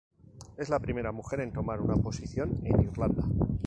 [0.57, 3.23] Es la primera mujer en tomar esa posición en Irlanda.